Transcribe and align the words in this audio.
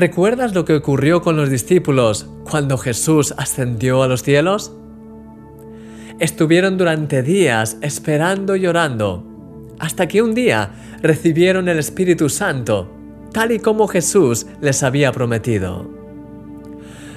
¿Recuerdas 0.00 0.54
lo 0.54 0.64
que 0.64 0.72
ocurrió 0.72 1.20
con 1.20 1.36
los 1.36 1.50
discípulos 1.50 2.26
cuando 2.50 2.78
Jesús 2.78 3.34
ascendió 3.36 4.02
a 4.02 4.08
los 4.08 4.22
cielos? 4.22 4.72
Estuvieron 6.18 6.78
durante 6.78 7.22
días 7.22 7.76
esperando 7.82 8.56
y 8.56 8.60
llorando, 8.60 9.26
hasta 9.78 10.08
que 10.08 10.22
un 10.22 10.32
día 10.32 10.70
recibieron 11.02 11.68
el 11.68 11.78
Espíritu 11.78 12.30
Santo, 12.30 12.90
tal 13.34 13.52
y 13.52 13.58
como 13.58 13.88
Jesús 13.88 14.46
les 14.62 14.82
había 14.82 15.12
prometido. 15.12 15.90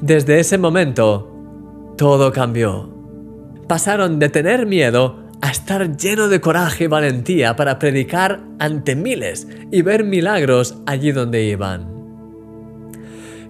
Desde 0.00 0.40
ese 0.40 0.58
momento, 0.58 1.94
todo 1.96 2.32
cambió. 2.32 2.92
Pasaron 3.68 4.18
de 4.18 4.30
tener 4.30 4.66
miedo 4.66 5.28
a 5.42 5.52
estar 5.52 5.96
lleno 5.96 6.26
de 6.26 6.40
coraje 6.40 6.84
y 6.84 6.88
valentía 6.88 7.54
para 7.54 7.78
predicar 7.78 8.42
ante 8.58 8.96
miles 8.96 9.46
y 9.70 9.82
ver 9.82 10.02
milagros 10.02 10.82
allí 10.86 11.12
donde 11.12 11.44
iban. 11.44 11.93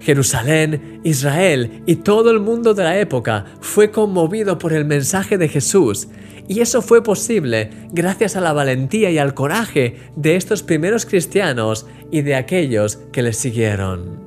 Jerusalén, 0.01 1.01
Israel 1.05 1.83
y 1.87 1.97
todo 1.97 2.31
el 2.31 2.41
mundo 2.41 2.75
de 2.75 2.85
la 2.85 2.99
época 2.99 3.45
fue 3.61 3.91
conmovido 3.91 4.59
por 4.59 4.73
el 4.73 4.85
mensaje 4.85 5.39
de 5.39 5.49
Jesús 5.49 6.09
y 6.47 6.61
eso 6.61 6.83
fue 6.83 7.03
posible 7.03 7.71
gracias 7.93 8.37
a 8.37 8.41
la 8.41 8.53
valentía 8.53 9.11
y 9.11 9.19
al 9.19 9.35
coraje 9.35 9.97
de 10.17 10.37
estos 10.37 10.63
primeros 10.63 11.07
cristianos 11.07 11.87
y 12.11 12.23
de 12.23 12.35
aquellos 12.35 12.97
que 13.13 13.23
les 13.23 13.39
siguieron. 13.39 14.23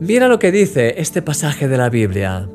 Mira 0.00 0.28
lo 0.28 0.38
que 0.38 0.52
dice 0.52 0.94
este 0.98 1.22
pasaje 1.22 1.68
de 1.68 1.76
la 1.76 1.90
Biblia. 1.90 2.48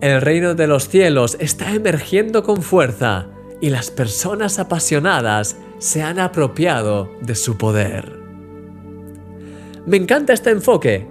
El 0.00 0.20
reino 0.20 0.54
de 0.54 0.66
los 0.66 0.88
cielos 0.88 1.36
está 1.40 1.74
emergiendo 1.74 2.42
con 2.44 2.62
fuerza 2.62 3.28
y 3.60 3.70
las 3.70 3.90
personas 3.90 4.58
apasionadas 4.58 5.56
se 5.78 6.02
han 6.02 6.20
apropiado 6.20 7.10
de 7.20 7.34
su 7.34 7.56
poder. 7.56 8.17
Me 9.86 9.96
encanta 9.96 10.32
este 10.32 10.50
enfoque. 10.50 11.06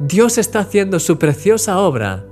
Dios 0.00 0.38
está 0.38 0.60
haciendo 0.60 1.00
su 1.00 1.18
preciosa 1.18 1.80
obra 1.80 2.24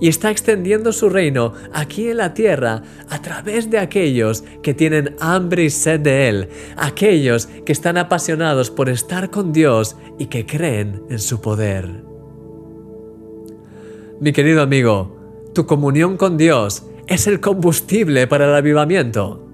y 0.00 0.08
está 0.08 0.30
extendiendo 0.30 0.92
su 0.92 1.08
reino 1.08 1.54
aquí 1.72 2.08
en 2.08 2.18
la 2.18 2.34
tierra 2.34 2.82
a 3.08 3.22
través 3.22 3.70
de 3.70 3.78
aquellos 3.78 4.44
que 4.62 4.74
tienen 4.74 5.16
hambre 5.20 5.64
y 5.64 5.70
sed 5.70 6.00
de 6.00 6.28
Él, 6.28 6.48
aquellos 6.76 7.46
que 7.64 7.72
están 7.72 7.96
apasionados 7.96 8.70
por 8.70 8.88
estar 8.88 9.30
con 9.30 9.52
Dios 9.52 9.96
y 10.18 10.26
que 10.26 10.44
creen 10.46 11.02
en 11.08 11.18
su 11.18 11.40
poder. 11.40 12.04
Mi 14.20 14.32
querido 14.32 14.62
amigo, 14.62 15.16
tu 15.54 15.66
comunión 15.66 16.16
con 16.16 16.36
Dios 16.36 16.84
es 17.06 17.26
el 17.26 17.40
combustible 17.40 18.26
para 18.26 18.46
el 18.46 18.54
avivamiento. 18.54 19.44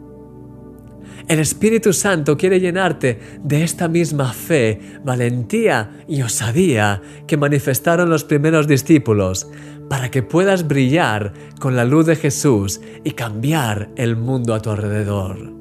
El 1.30 1.38
Espíritu 1.38 1.92
Santo 1.92 2.36
quiere 2.36 2.58
llenarte 2.58 3.20
de 3.44 3.62
esta 3.62 3.86
misma 3.86 4.32
fe, 4.32 4.80
valentía 5.04 6.02
y 6.08 6.22
osadía 6.22 7.00
que 7.28 7.36
manifestaron 7.36 8.10
los 8.10 8.24
primeros 8.24 8.66
discípulos, 8.66 9.48
para 9.88 10.10
que 10.10 10.24
puedas 10.24 10.66
brillar 10.66 11.32
con 11.60 11.76
la 11.76 11.84
luz 11.84 12.06
de 12.06 12.16
Jesús 12.16 12.80
y 13.04 13.12
cambiar 13.12 13.90
el 13.94 14.16
mundo 14.16 14.54
a 14.54 14.60
tu 14.60 14.70
alrededor. 14.70 15.54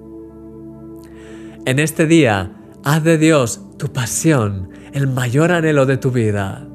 En 1.68 1.78
este 1.78 2.08
día, 2.08 2.52
haz 2.84 3.04
de 3.04 3.20
Dios 3.20 3.62
tu 3.78 3.94
pasión, 3.94 4.72
el 4.92 5.06
mayor 5.06 5.52
anhelo 5.52 5.86
de 5.86 5.98
tu 5.98 6.10
vida. 6.10 6.68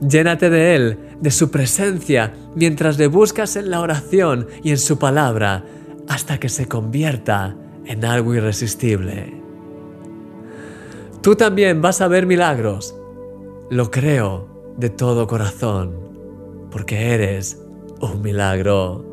Llénate 0.00 0.50
de 0.50 0.76
Él, 0.76 0.98
de 1.20 1.32
su 1.32 1.50
presencia, 1.50 2.32
mientras 2.54 2.96
le 2.96 3.08
buscas 3.08 3.56
en 3.56 3.70
la 3.70 3.80
oración 3.80 4.46
y 4.62 4.70
en 4.70 4.78
su 4.78 5.00
palabra, 5.00 5.64
hasta 6.06 6.38
que 6.38 6.48
se 6.48 6.68
convierta 6.68 7.56
en 7.86 8.04
algo 8.04 8.34
irresistible. 8.34 9.32
Tú 11.22 11.36
también 11.36 11.80
vas 11.80 12.00
a 12.00 12.08
ver 12.08 12.26
milagros. 12.26 12.96
Lo 13.70 13.90
creo 13.90 14.74
de 14.76 14.90
todo 14.90 15.26
corazón, 15.26 15.94
porque 16.70 17.14
eres 17.14 17.62
un 18.00 18.22
milagro. 18.22 19.11